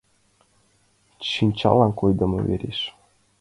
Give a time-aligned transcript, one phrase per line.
[1.29, 2.79] Шинчалан койдымо верыш!